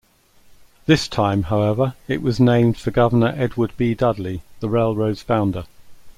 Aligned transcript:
This 0.87 1.07
time, 1.07 1.43
however, 1.43 1.93
it 2.07 2.23
was 2.23 2.39
named 2.39 2.75
for 2.75 2.89
Governor 2.89 3.35
Edward 3.37 3.71
B. 3.77 3.93
Dudley, 3.93 4.41
the 4.59 4.67
railroad's 4.67 5.21
founder. 5.21 5.65